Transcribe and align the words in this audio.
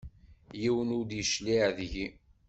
Yiwen 0.61 0.93
ur 0.97 1.03
d-yecliε 1.05 1.65
deg-i. 1.77 2.07